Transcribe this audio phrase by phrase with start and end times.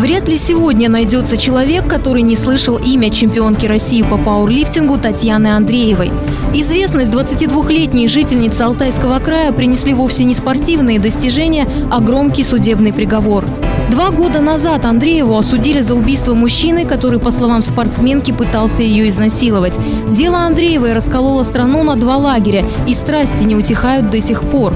[0.00, 6.10] Вряд ли сегодня найдется человек, который не слышал имя чемпионки России по пауэрлифтингу Татьяны Андреевой.
[6.54, 13.44] Известность 22-летней жительницы Алтайского края принесли вовсе не спортивные достижения, а громкий судебный приговор.
[13.90, 19.78] Два года назад Андрееву осудили за убийство мужчины, который, по словам спортсменки, пытался ее изнасиловать.
[20.08, 24.74] Дело Андреевой раскололо страну на два лагеря, и страсти не утихают до сих пор.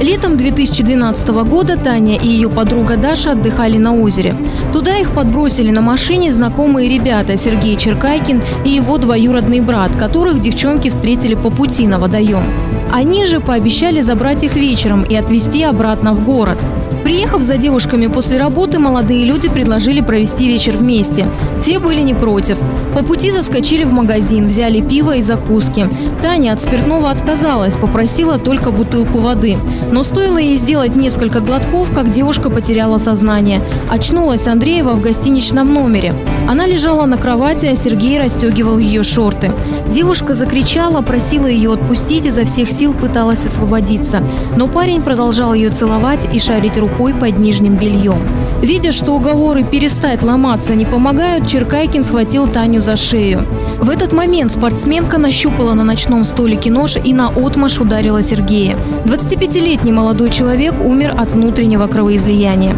[0.00, 4.36] Летом 2012 года Таня и ее подруга Даша отдыхали на озере.
[4.72, 10.90] Туда их подбросили на машине знакомые ребята Сергей Черкайкин и его двоюродный брат, которых девчонки
[10.90, 12.44] встретили по пути на водоем.
[12.92, 16.58] Они же пообещали забрать их вечером и отвезти обратно в город.
[17.04, 21.26] Приехав за девушками после работы, молодые люди предложили провести вечер вместе.
[21.62, 22.56] Те были не против.
[22.96, 25.86] По пути заскочили в магазин, взяли пиво и закуски.
[26.22, 29.58] Таня от спиртного отказалась, попросила только бутылку воды.
[29.92, 33.62] Но стоило ей сделать несколько глотков, как девушка потеряла сознание.
[33.90, 36.14] Очнулась Андреева в гостиничном номере.
[36.48, 39.52] Она лежала на кровати, а Сергей расстегивал ее шорты.
[39.88, 44.22] Девушка закричала, просила ее отпустить, изо всех сил пыталась освободиться.
[44.56, 48.18] Но парень продолжал ее целовать и шарить рукой рукой под нижним бельем.
[48.60, 53.46] Видя, что уговоры перестать ломаться не помогают, Черкайкин схватил Таню за шею.
[53.80, 58.76] В этот момент спортсменка нащупала на ночном столике нож и на отмаш ударила Сергея.
[59.06, 62.76] 25-летний молодой человек умер от внутреннего кровоизлияния.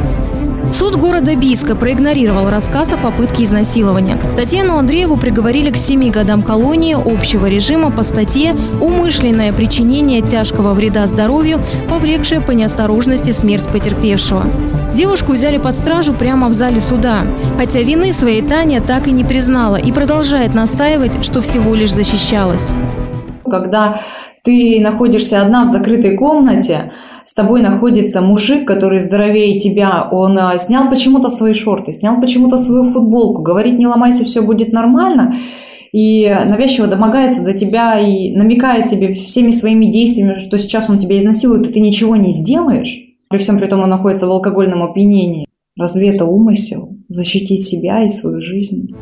[0.72, 4.19] Суд города Бийска проигнорировал рассказ о попытке изнасилования.
[4.36, 11.06] Татьяну Андрееву приговорили к 7 годам колонии общего режима по статье «Умышленное причинение тяжкого вреда
[11.06, 14.45] здоровью, повлекшее по неосторожности смерть потерпевшего».
[14.95, 17.27] Девушку взяли под стражу прямо в зале суда.
[17.58, 22.73] Хотя вины своей Таня так и не признала и продолжает настаивать, что всего лишь защищалась.
[23.48, 24.01] Когда
[24.42, 26.92] ты находишься одна в закрытой комнате,
[27.36, 32.85] тобой находится мужик, который здоровее тебя, он а, снял почему-то свои шорты, снял почему-то свою
[32.85, 35.36] футболку, говорит, не ломайся, все будет нормально,
[35.92, 41.19] и навязчиво домогается до тебя и намекает тебе всеми своими действиями, что сейчас он тебя
[41.19, 42.98] изнасилует, и ты ничего не сделаешь,
[43.29, 45.46] при всем при том он находится в алкогольном опьянении.
[45.79, 46.96] Разве это умысел?
[47.08, 48.95] Защитить себя и свою жизнь?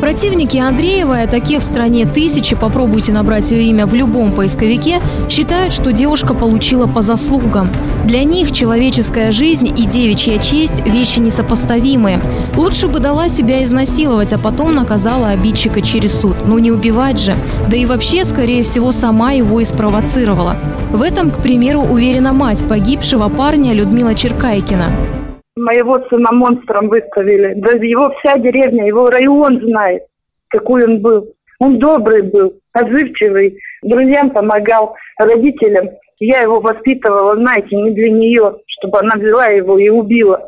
[0.00, 5.72] Противники Андреева, а таких в стране тысячи, попробуйте набрать ее имя в любом поисковике, считают,
[5.72, 7.70] что девушка получила по заслугам.
[8.04, 12.20] Для них человеческая жизнь и девичья честь– вещи несопоставимые.
[12.54, 16.36] Лучше бы дала себя изнасиловать, а потом наказала обидчика через суд.
[16.46, 17.34] Но не убивать же.
[17.68, 20.56] Да и вообще, скорее всего, сама его и спровоцировала.
[20.92, 25.25] В этом, к примеру, уверена мать погибшего парня Людмила Черкайкина.
[25.66, 27.54] Моего сына монстром выставили.
[27.56, 30.04] Да его вся деревня, его район знает,
[30.46, 31.34] какой он был.
[31.58, 35.88] Он добрый был, отзывчивый, друзьям помогал, родителям.
[36.20, 40.40] Я его воспитывала, знаете, не для нее, чтобы она взяла его и убила.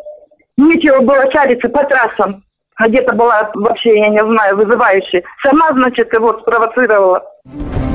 [0.56, 2.45] Нечего было шариться по трассам.
[2.79, 5.25] Где-то была вообще, я не знаю, вызывающая.
[5.43, 7.25] Сама, значит, его спровоцировала.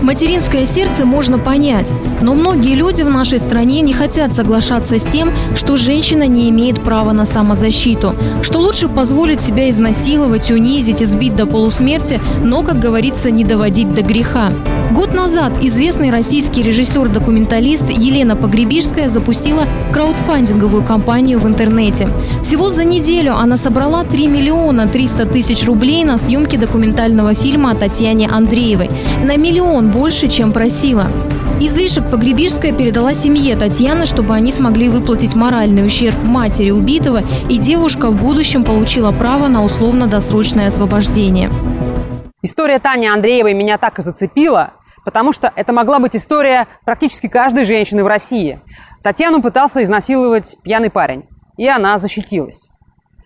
[0.03, 5.31] Материнское сердце можно понять, но многие люди в нашей стране не хотят соглашаться с тем,
[5.55, 11.45] что женщина не имеет права на самозащиту, что лучше позволить себя изнасиловать, унизить, избить до
[11.45, 14.51] полусмерти, но, как говорится, не доводить до греха.
[14.91, 22.09] Год назад известный российский режиссер-документалист Елена Погребишская запустила краудфандинговую кампанию в интернете.
[22.43, 27.75] Всего за неделю она собрала 3 миллиона 300 тысяч рублей на съемки документального фильма о
[27.75, 28.91] Татьяне Андреевой.
[29.33, 31.07] На миллион больше, чем просила.
[31.59, 38.11] Излишек Погребишская передала семье Татьяны, чтобы они смогли выплатить моральный ущерб матери убитого, и девушка
[38.11, 41.49] в будущем получила право на условно-досрочное освобождение.
[42.43, 44.73] История Тани Андреевой меня так и зацепила,
[45.03, 48.61] потому что это могла быть история практически каждой женщины в России.
[49.01, 51.23] Татьяну пытался изнасиловать пьяный парень,
[51.57, 52.69] и она защитилась.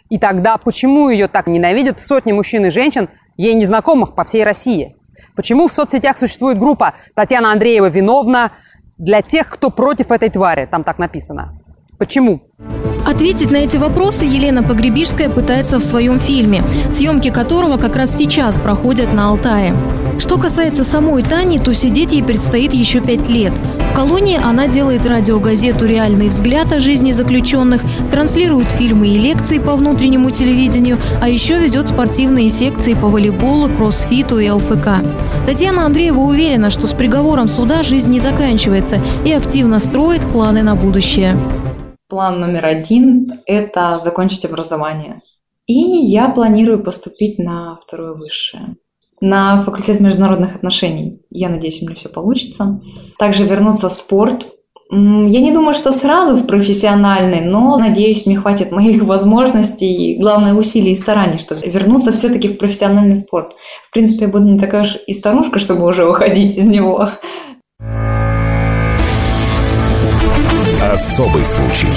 [0.09, 4.96] И тогда почему ее так ненавидят сотни мужчин и женщин, ей незнакомых по всей России?
[5.37, 8.53] Почему в соцсетях существует группа «Татьяна Андреева виновна»
[8.97, 10.65] для тех, кто против этой твари?
[10.65, 11.51] Там так написано.
[11.99, 12.41] Почему?
[13.05, 18.57] Ответить на эти вопросы Елена Погребишская пытается в своем фильме, съемки которого как раз сейчас
[18.57, 19.75] проходят на Алтае.
[20.19, 23.53] Что касается самой Тани, то сидеть ей предстоит еще пять лет.
[23.91, 29.75] В колонии она делает радиогазету «Реальный взгляд» о жизни заключенных, транслирует фильмы и лекции по
[29.75, 35.03] внутреннему телевидению, а еще ведет спортивные секции по волейболу, кроссфиту и ЛФК.
[35.45, 40.75] Татьяна Андреева уверена, что с приговором суда жизнь не заканчивается и активно строит планы на
[40.75, 41.37] будущее.
[42.09, 45.19] План номер один– это закончить образование.
[45.67, 48.77] И я планирую поступить на второе высшее.
[49.19, 51.21] На факультет международных отношений.
[51.31, 52.79] Я надеюсь, у меня все получится.
[53.17, 54.45] Также вернуться в спорт.
[54.89, 60.53] Я не думаю, что сразу в профессиональный, но надеюсь, мне хватит моих возможностей и, главное,
[60.53, 63.53] усилий и стараний, чтобы вернуться все-таки в профессиональный спорт.
[63.89, 67.09] В принципе, я буду не такая уж и старушка, чтобы уже уходить из него.
[70.79, 71.87] Особый случай.